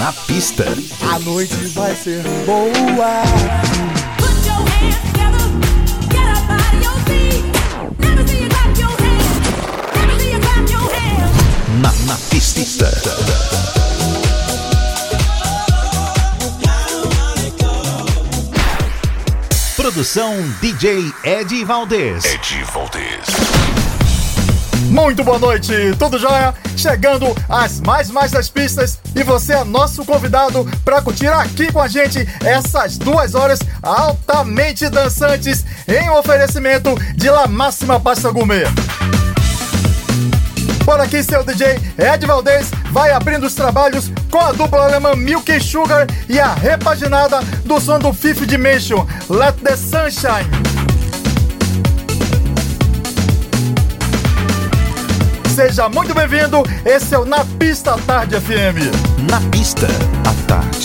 [0.00, 0.64] Na pista.
[1.12, 3.22] A noite vai ser boa.
[11.82, 12.90] Na, na pista.
[19.76, 22.24] Produção DJ Ed Valdez.
[22.24, 23.60] Ed Valdez.
[24.88, 26.54] Muito boa noite, tudo jóia?
[26.74, 31.80] Chegando às mais mais das pistas e você é nosso convidado para curtir aqui com
[31.80, 38.64] a gente essas duas horas altamente dançantes em oferecimento de La Máxima Pasta Gourmet.
[40.84, 45.60] Por aqui, seu DJ Ed Valdez vai abrindo os trabalhos com a dupla alemã Milk
[45.60, 50.59] Sugar e a repaginada do som do Fifth Dimension, Let the Sunshine.
[55.60, 59.28] Seja muito bem-vindo, esse é o Na Pista Tarde FM.
[59.30, 59.86] Na pista,
[60.24, 60.79] à tarde.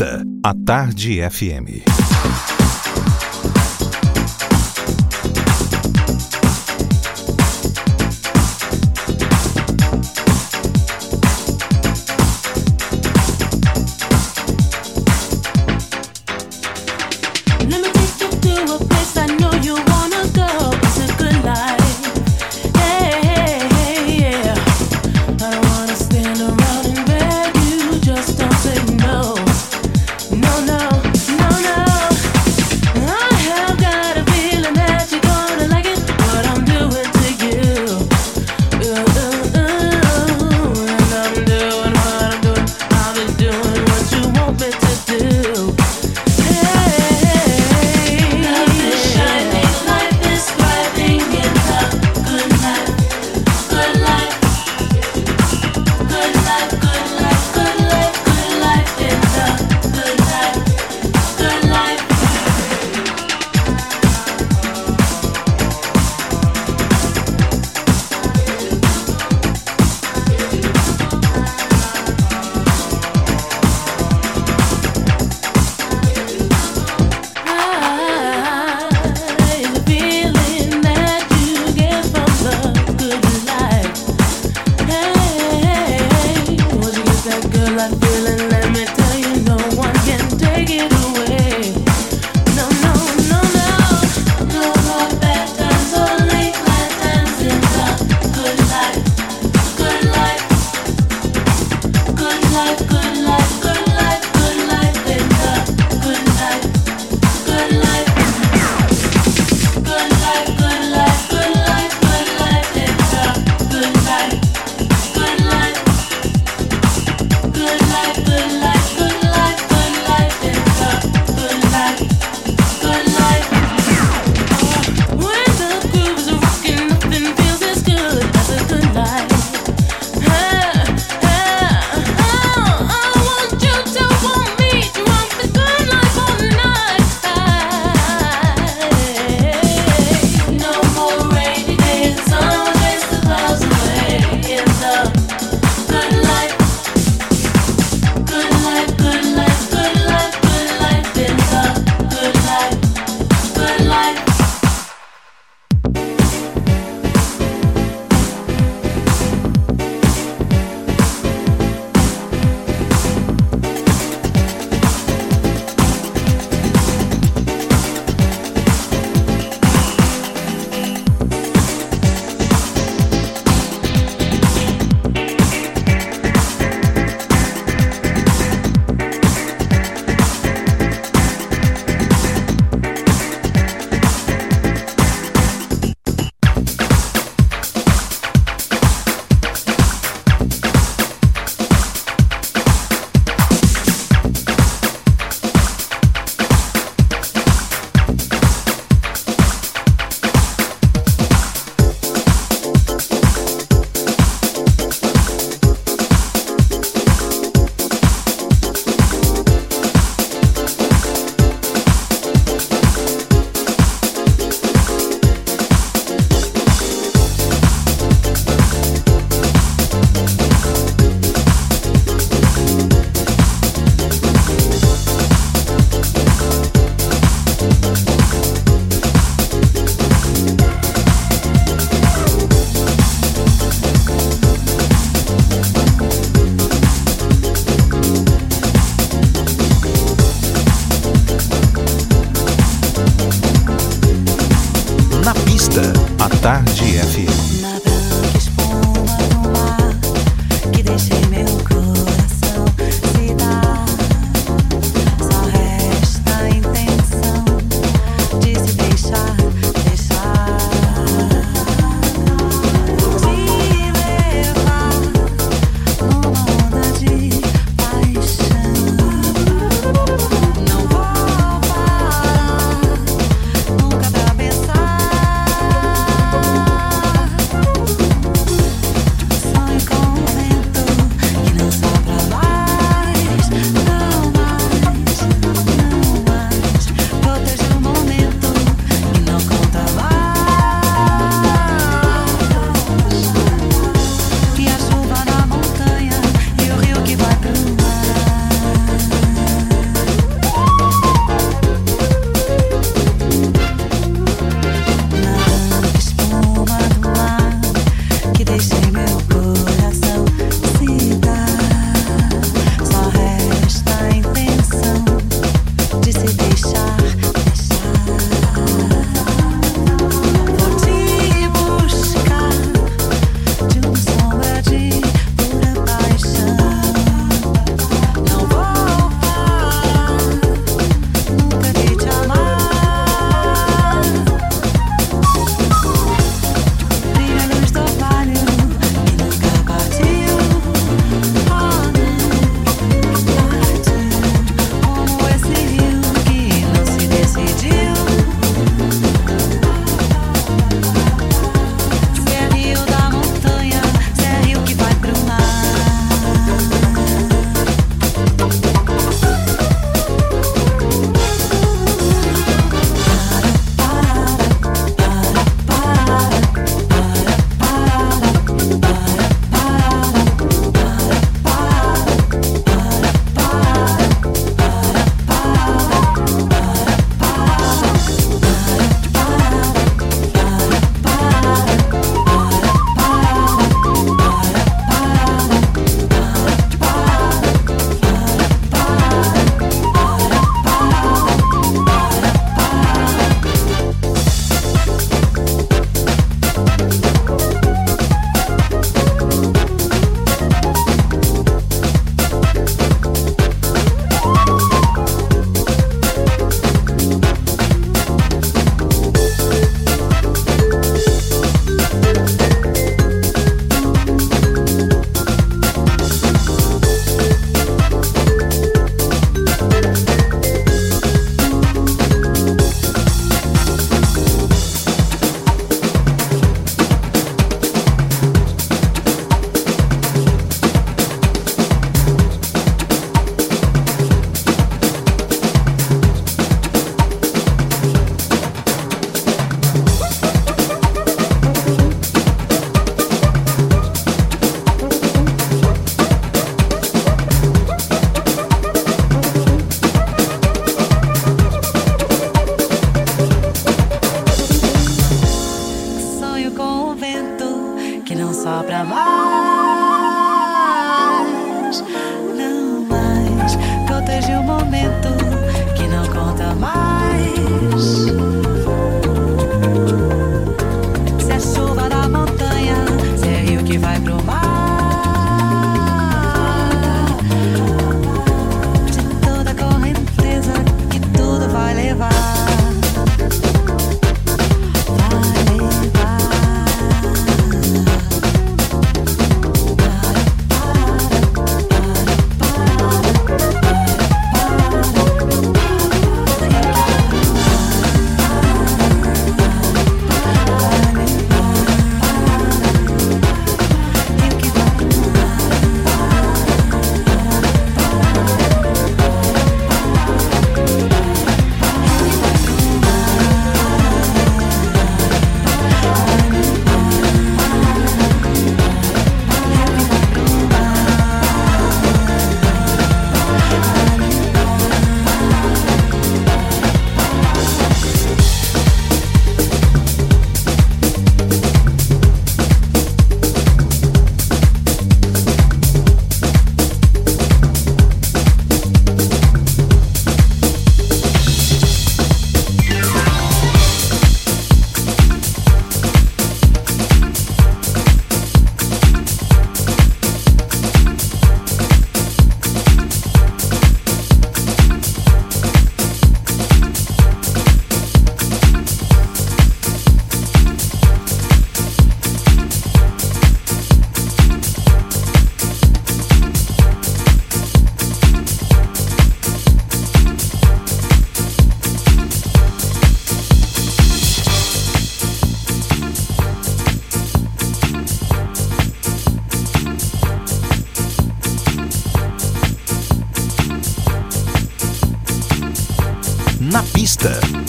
[0.00, 1.99] A Tarde FM.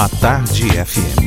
[0.09, 1.20] Tarde FM.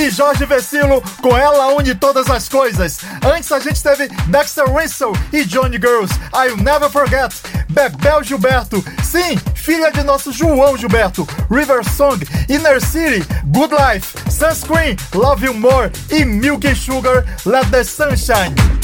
[0.00, 3.00] e Jorge Vecilo com Ela Une Todas as Coisas.
[3.22, 7.34] Antes a gente teve Dexter Winsel e Johnny Girls, I'll Never Forget,
[7.68, 14.96] Bebel Gilberto, sim, filha de nosso João Gilberto, River Song, Inner City, Good Life, Sunscreen,
[15.14, 18.79] Love You More e Milk and Sugar, Let the Sunshine.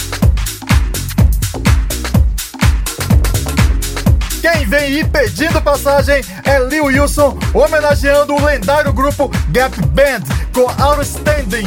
[4.53, 10.23] Quem vem aí pedindo passagem é Lee Wilson, homenageando o lendário grupo Gap Band
[10.55, 11.67] com Outstanding.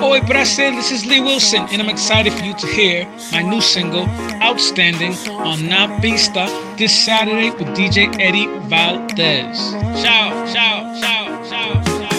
[0.00, 3.60] Oi, Brasil, this is Lee Wilson, and I'm excited for you to hear my new
[3.60, 4.06] single,
[4.40, 9.58] Outstanding, on Na Pista this Saturday with DJ Eddie Valdez.
[10.00, 12.12] Tchau, tchau, tchau, tchau, tchau.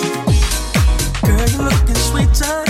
[2.36, 2.62] Girl,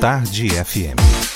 [0.00, 1.29] Tarde FM.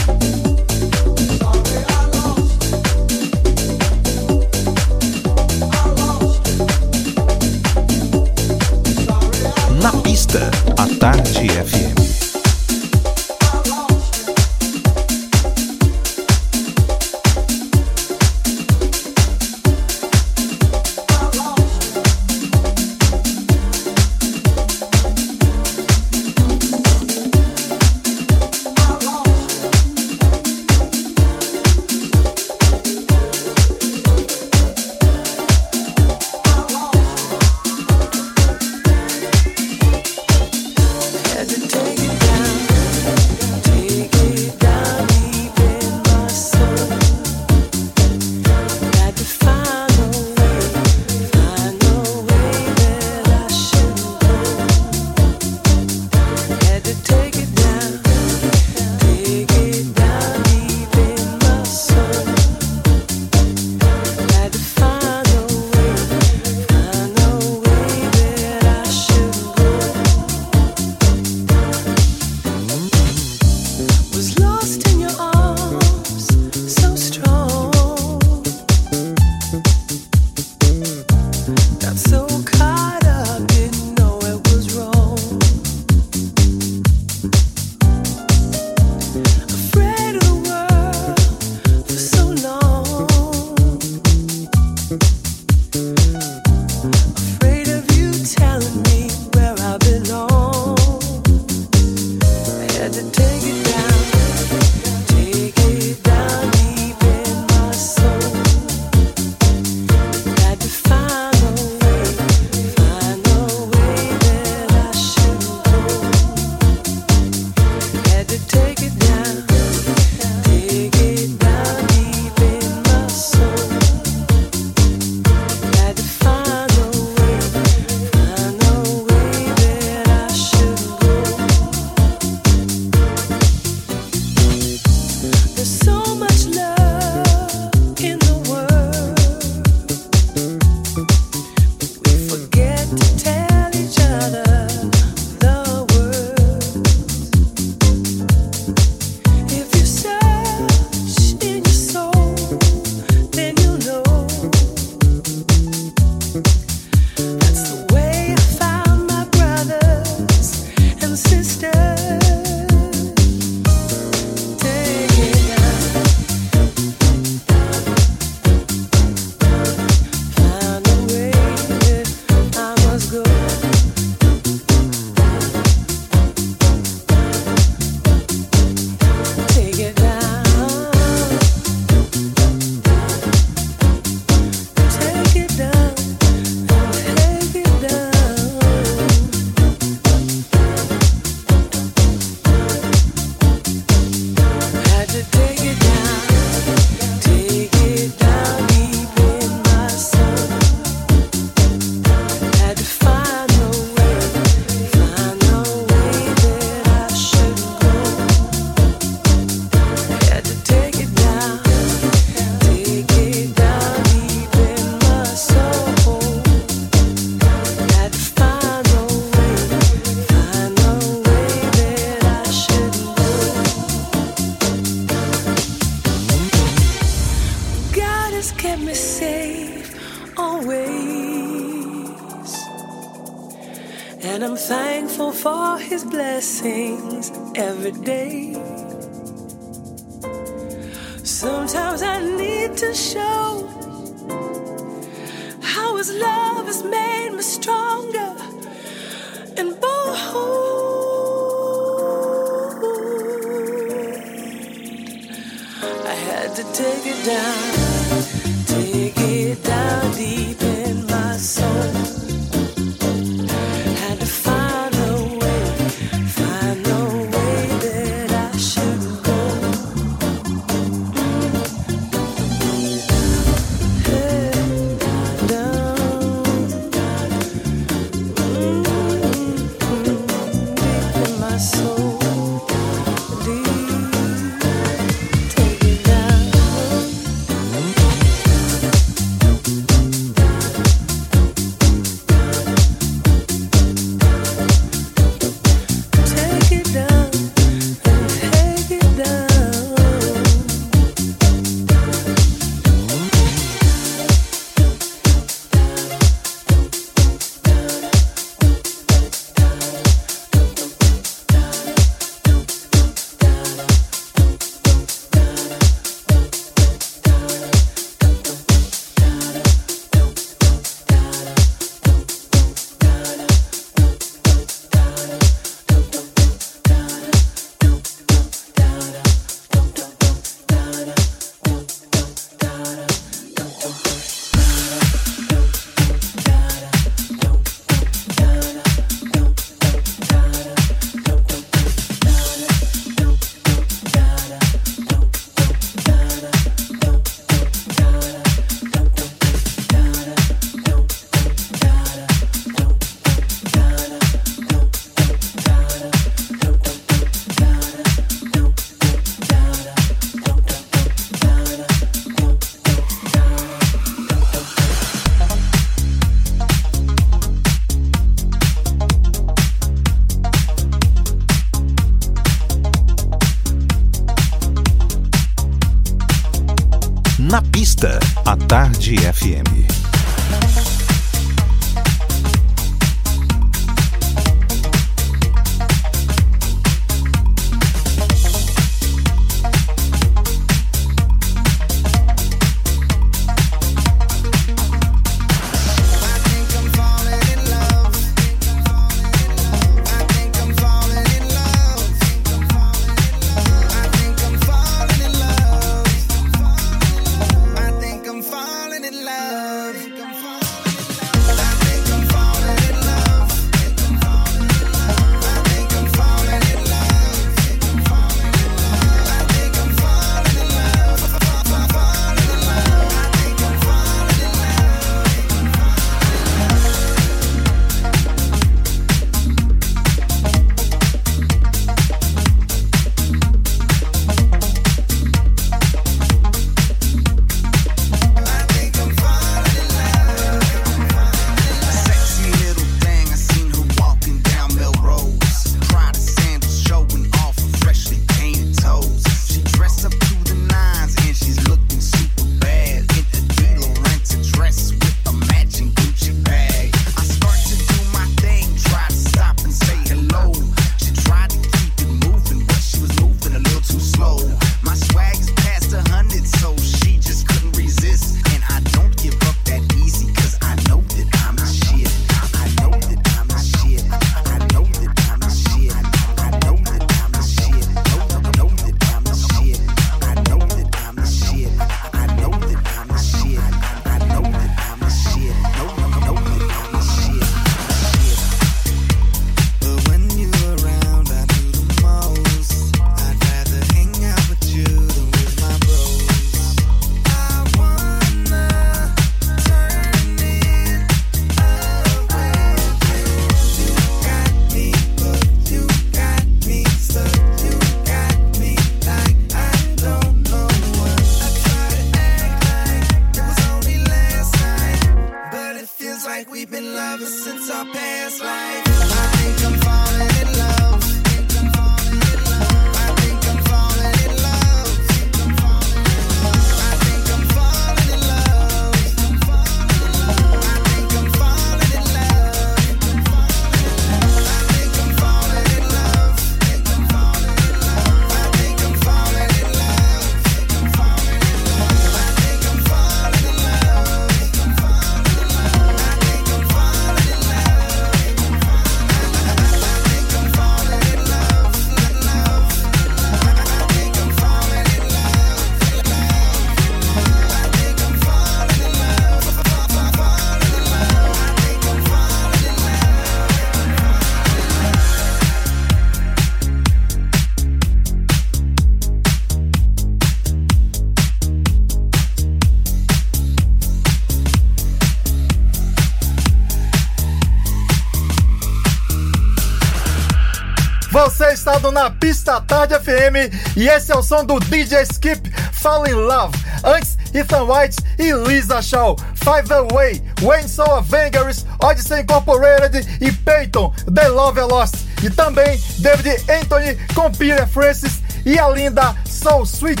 [581.98, 586.56] Na Pista Tarde FM e esse é o som do DJ Skip Fall in Love.
[586.84, 589.16] Antes, Ethan White e Lisa Shaw.
[589.34, 594.94] Five Away, Wayne Soul Avengers, Odyssey Incorporated e Peyton, The Love Lost.
[595.24, 600.00] E também David Anthony com Peter Francis e a linda Soul Sweet.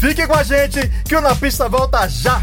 [0.00, 2.42] Fique com a gente que o Na Pista volta já.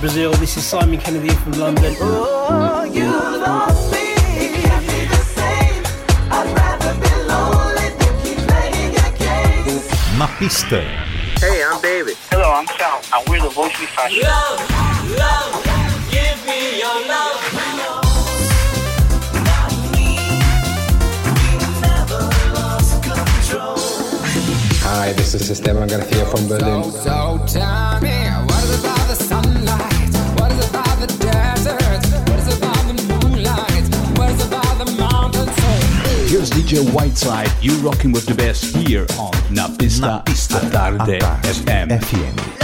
[0.00, 0.32] Brazil?
[0.32, 1.94] This is Simon Kennedy from London.
[2.00, 3.98] Oh, you lost me.
[10.18, 10.80] Na pista.
[11.40, 12.16] Hey, I'm David.
[12.30, 14.24] Hello, I'm Sal, and we're the Voice We Fashion.
[24.92, 26.82] Hi, this is Esteban Garcia from Berlin.
[26.90, 28.10] So tell me,
[28.48, 30.40] what is about the sunlight?
[30.40, 32.02] What is about the desert?
[32.28, 34.18] What is about the moonlight?
[34.18, 36.28] What is about the mountains?
[36.28, 41.20] Here's DJ Whiteside, you rocking with the best here on Napista, Na pista, Tarde Tarde
[41.46, 41.88] FM.
[42.00, 42.59] FM.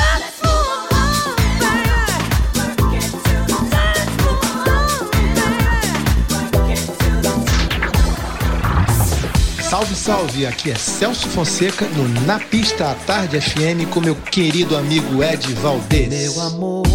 [9.87, 10.47] Salve, salve!
[10.47, 15.53] Aqui é Celso Fonseca no Na Pista à Tarde FM com meu querido amigo Ed
[15.55, 16.09] Valdez.
[16.09, 16.87] Meu amor,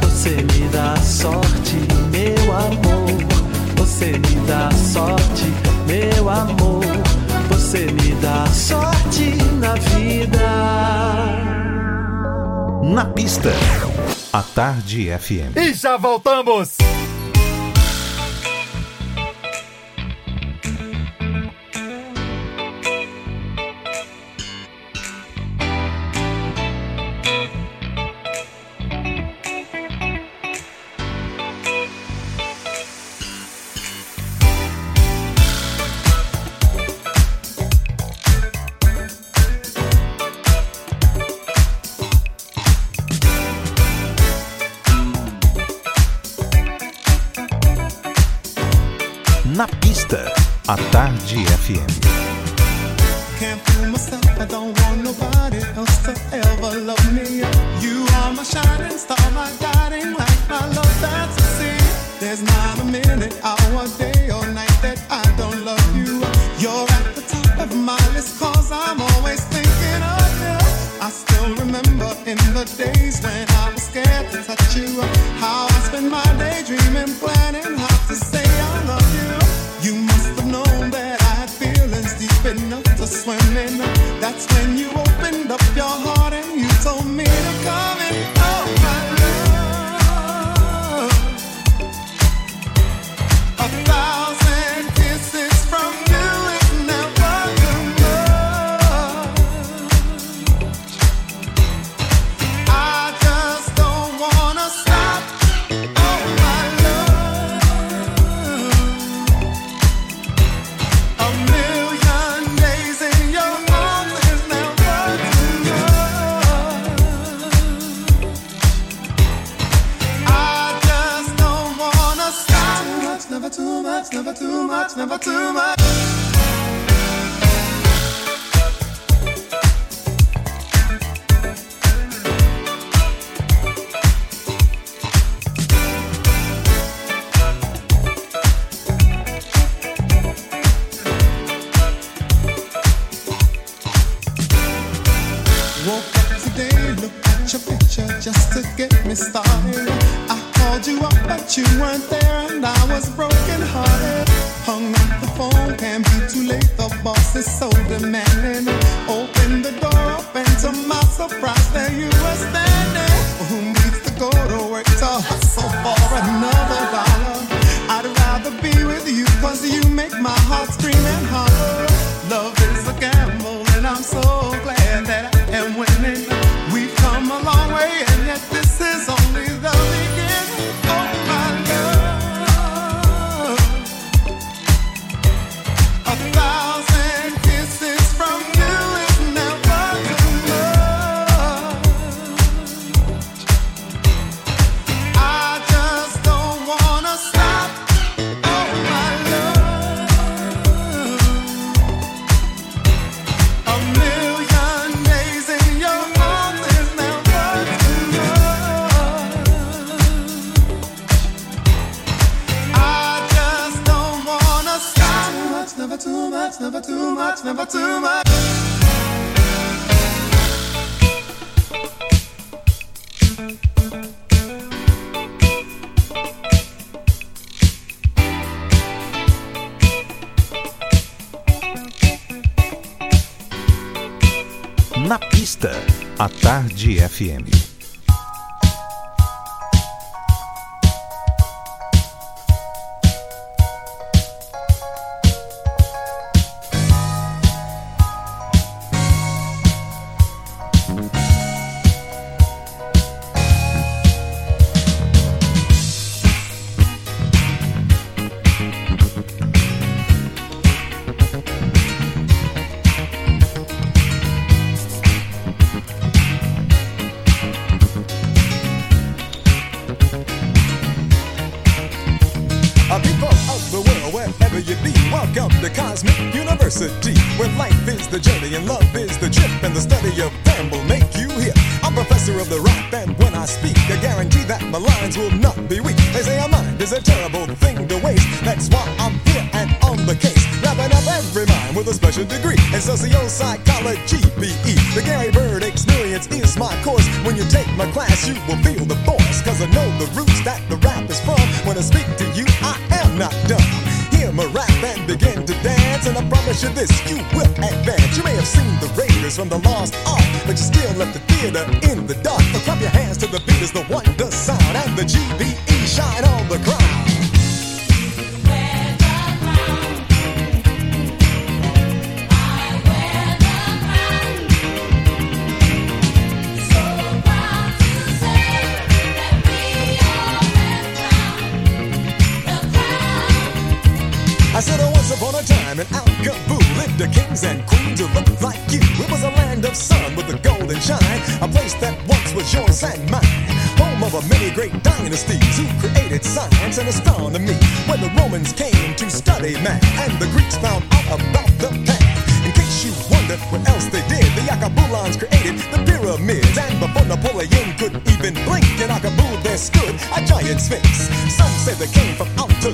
[0.00, 1.76] você me dá sorte,
[2.10, 3.76] meu amor.
[3.76, 5.44] Você me dá sorte,
[5.86, 6.84] meu amor.
[7.48, 10.38] Você me dá sorte na vida.
[12.82, 13.52] Na pista,
[14.32, 15.56] a Tarde FM.
[15.56, 16.76] E já voltamos!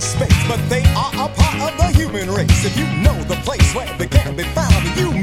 [0.01, 2.65] space, but they are a part of the human race.
[2.65, 5.16] If you know the place where they can be found, you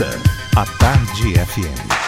[0.00, 1.98] a Tarde FM.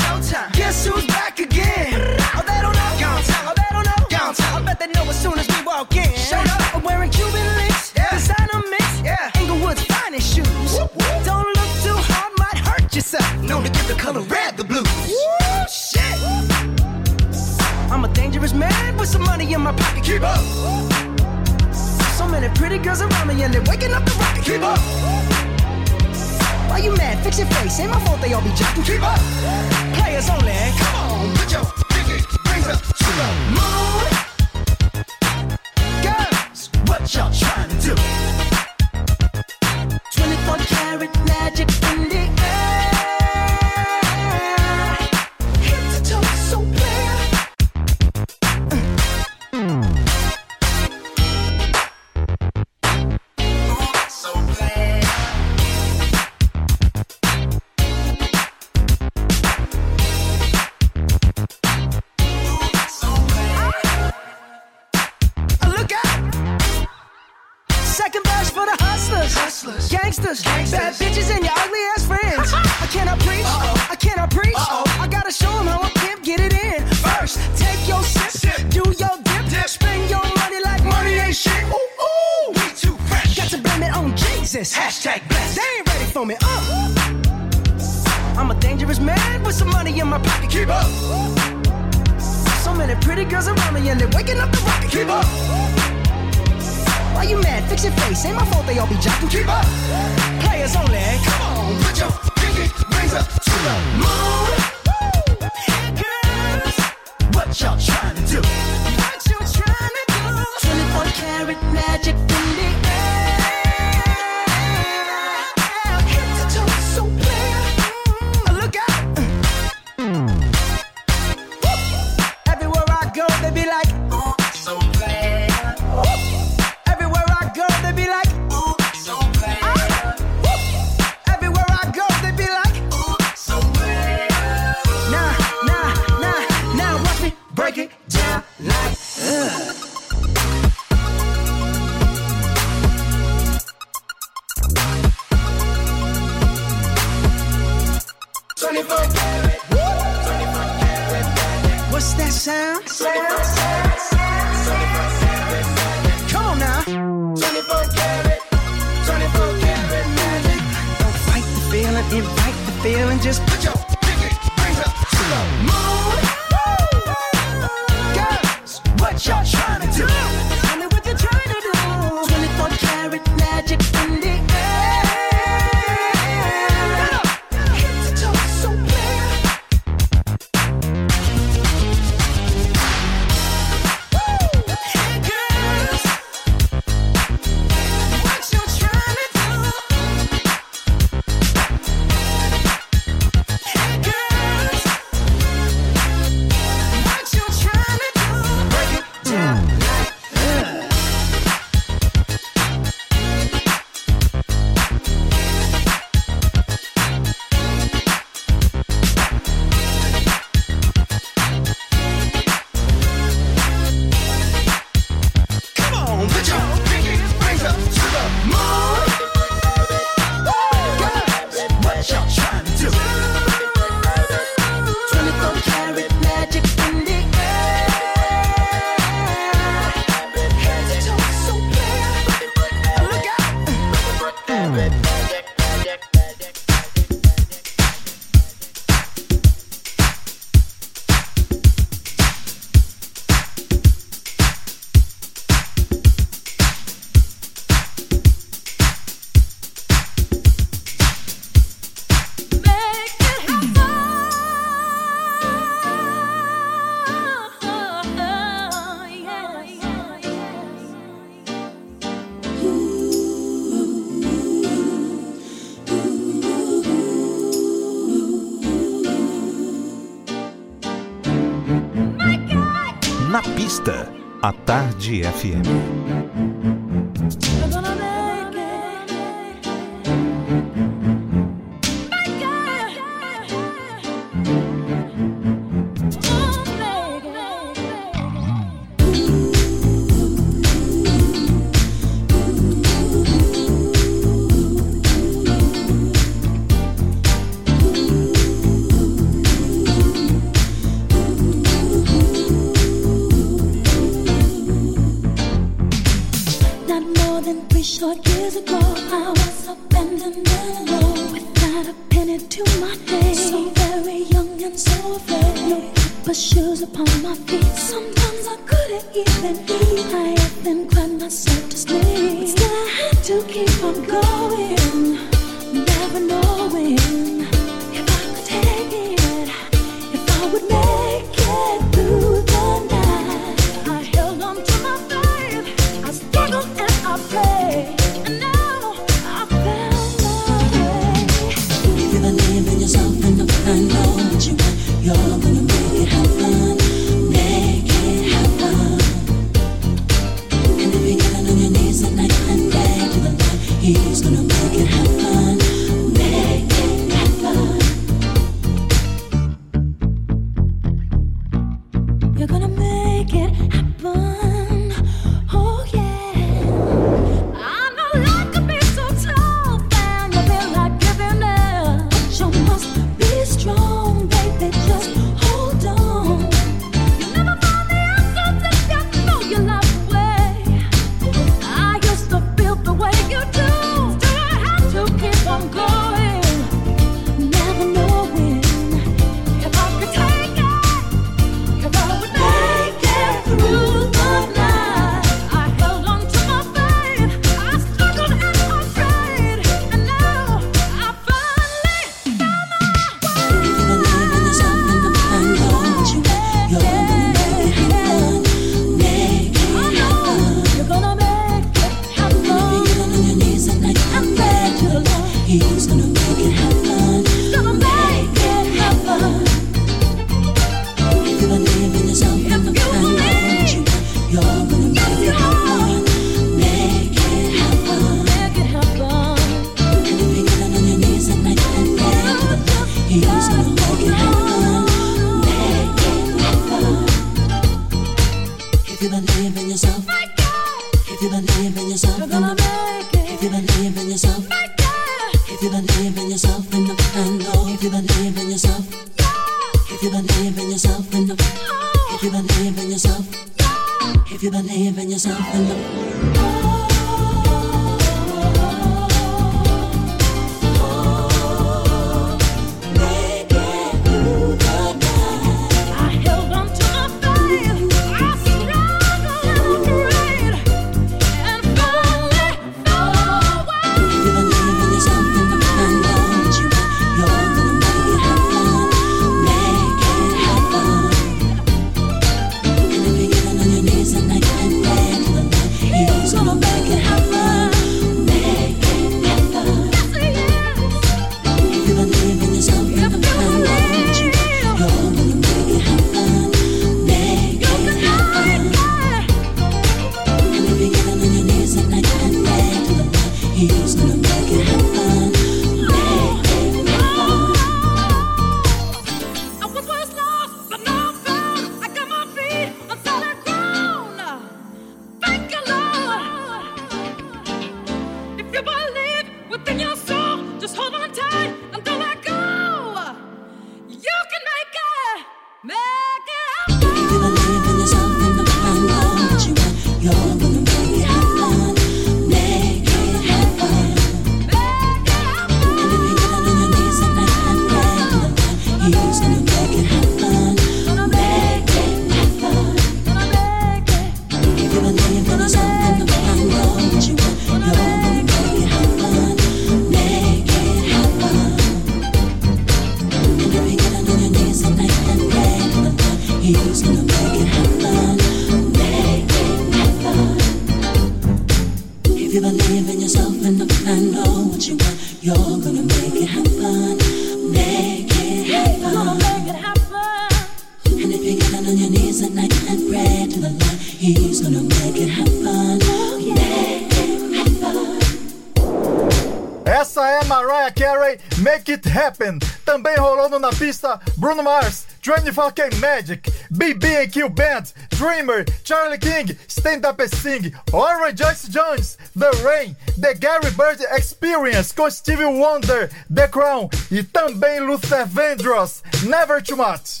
[584.18, 591.18] Bruno Mars, Drain Fucking Magic, BB&Q Band, Dreamer, Charlie King, Stand Up and Sing, Orange
[591.18, 597.60] Joyce Jones, The Rain, The Gary Bird Experience com Steve Wonder, The Crown e também
[597.60, 600.00] Luther Vandross, Never Too Much.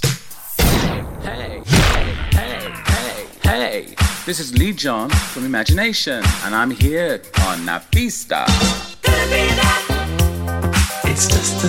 [1.22, 2.72] Hey, hey, hey,
[3.42, 3.96] hey, hey.
[4.26, 8.44] This is Lee John from Imagination, and I'm here on Napista.
[11.04, 11.68] It's just a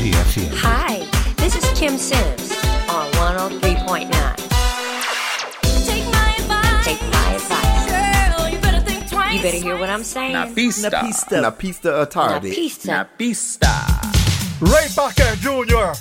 [0.00, 0.52] A, a Tarde FM.
[0.54, 0.98] Hi,
[1.36, 2.52] this is Kim Sims
[2.88, 4.10] on 103.9.
[5.86, 6.84] Take my advice.
[6.84, 7.86] Take my advice.
[8.36, 9.34] Girl, you better think twice.
[9.34, 10.32] You better hear what I'm saying.
[10.32, 10.90] Na pista.
[10.90, 11.40] Na pista.
[11.40, 12.48] Na pista à tarde.
[12.48, 12.92] Na pista.
[12.92, 13.68] Na pista.
[14.60, 15.92] Ray Parker Jr.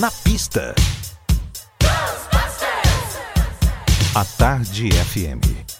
[0.00, 0.74] Na pista.
[4.14, 5.71] A Tarde FM.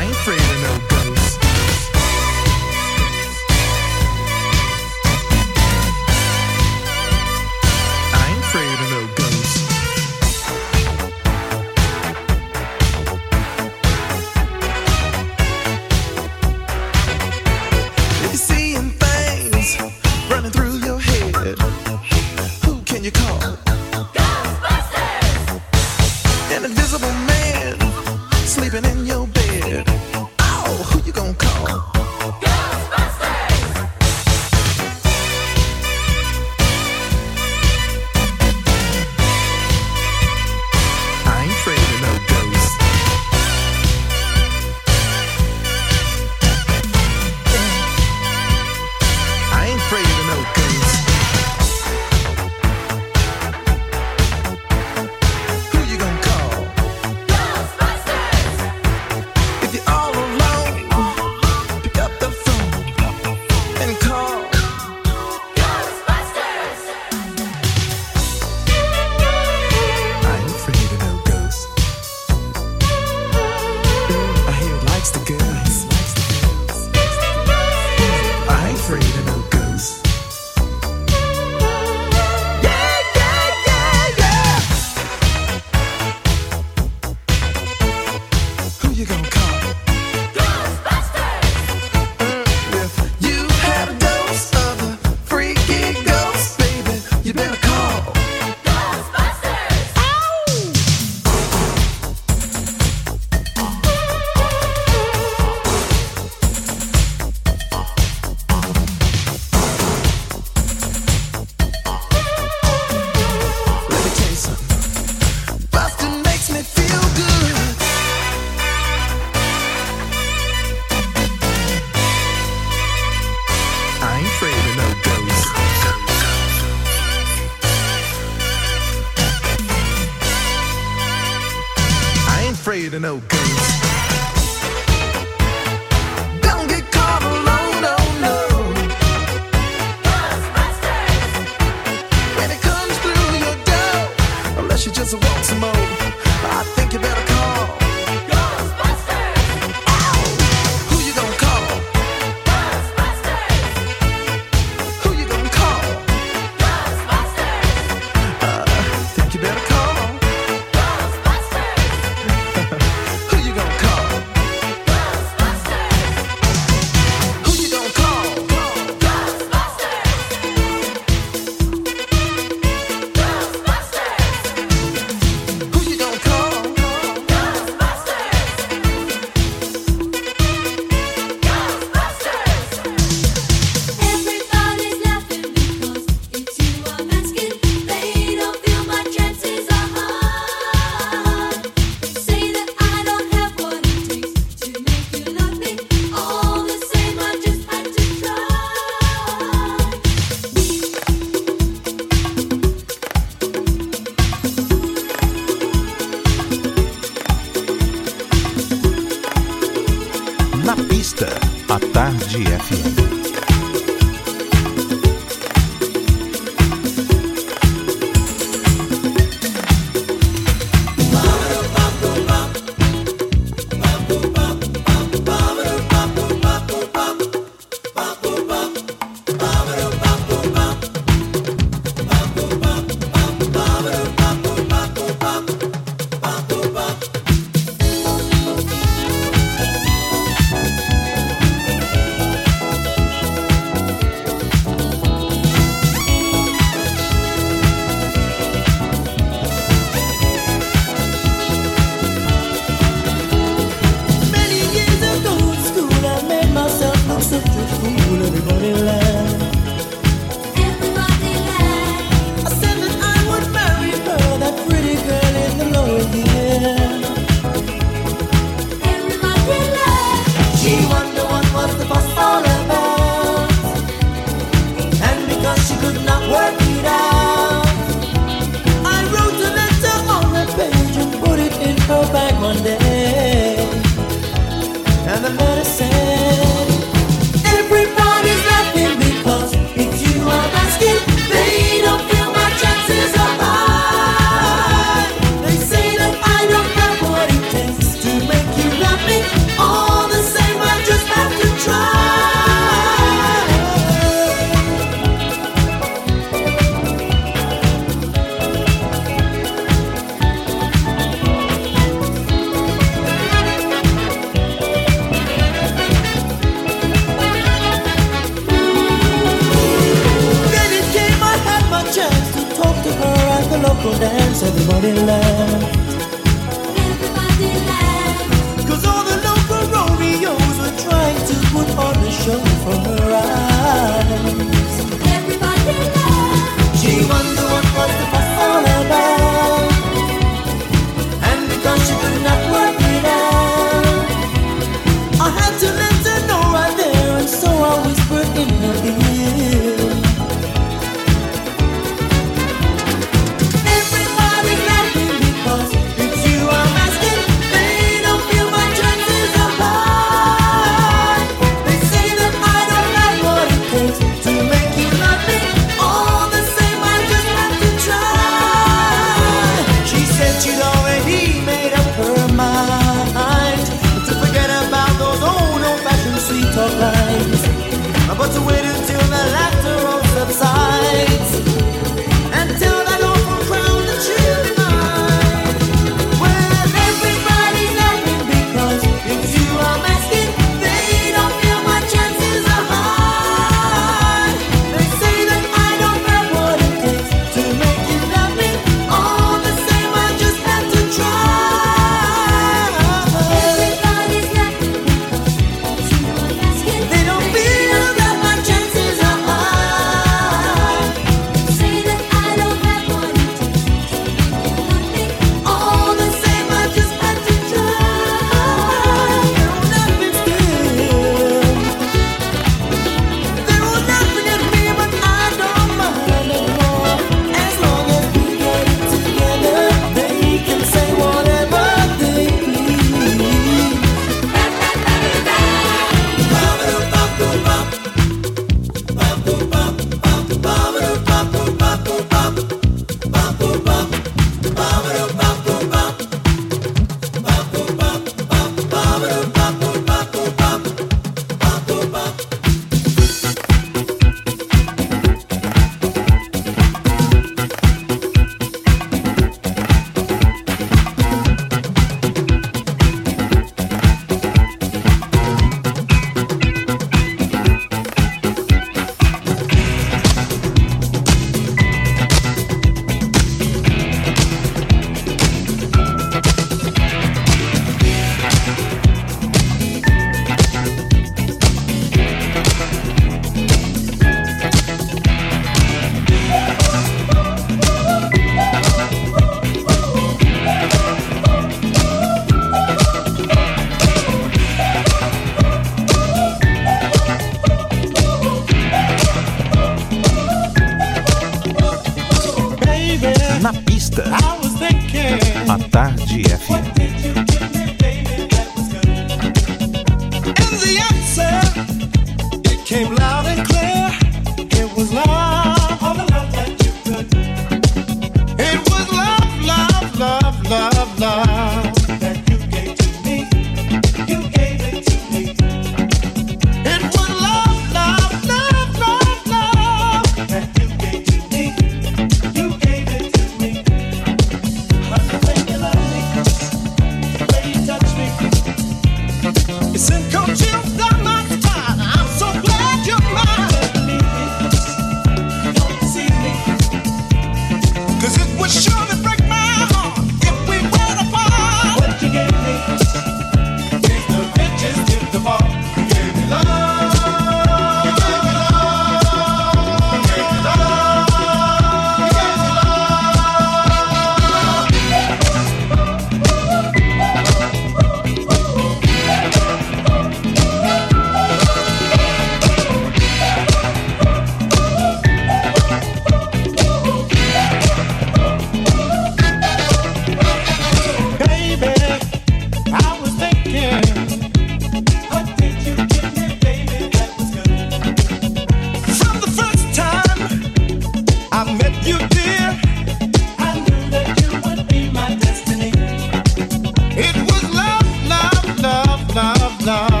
[599.65, 600.00] love.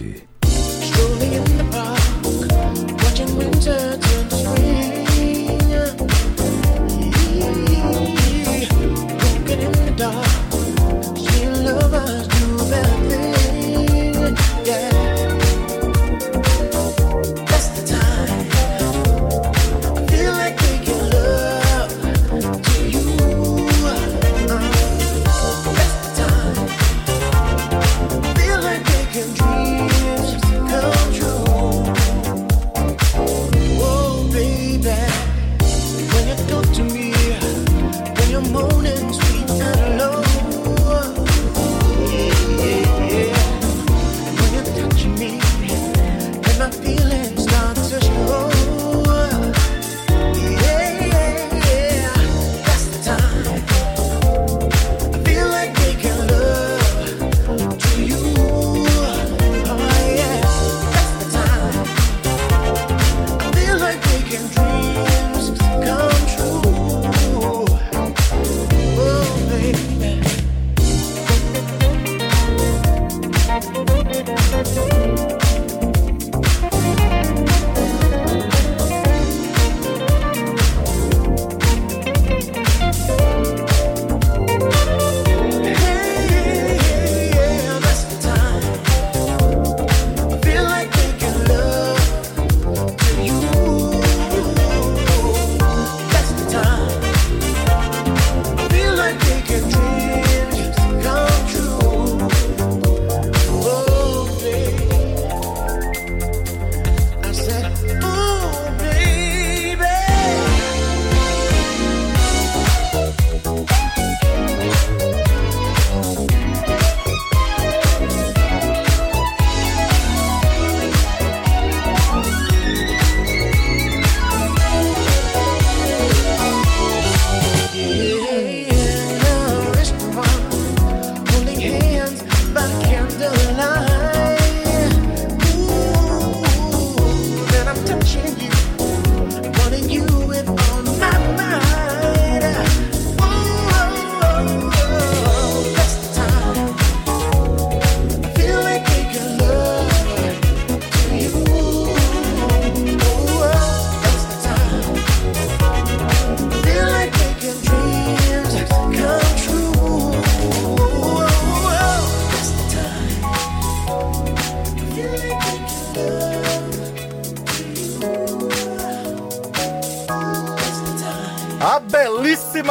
[0.00, 0.37] easy.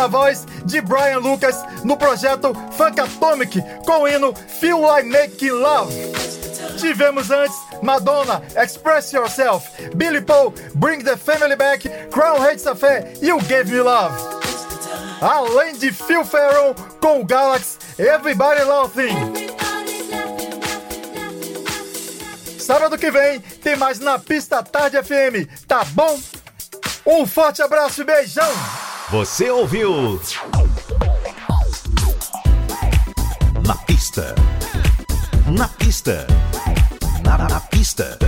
[0.08, 5.94] Voz de Brian Lucas no projeto Funk Atomic com o hino Feel Like Making Love.
[6.78, 13.28] Tivemos antes Madonna, Express Yourself, Billy Paul, Bring the Family Back, Crown Hates Affair e
[13.28, 14.16] You Gave Me Love.
[15.22, 19.48] Além de Phil Ferron com o Galaxy, Everybody Laughing.
[22.60, 26.20] Sábado que vem tem mais na pista Tarde FM, tá bom?
[27.06, 28.52] Um forte abraço e beijão!
[29.10, 30.20] Você ouviu?
[33.66, 34.36] Na pista.
[35.48, 36.28] Na pista.
[37.24, 38.20] Na, na pista.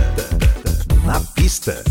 [1.04, 1.84] Na pista.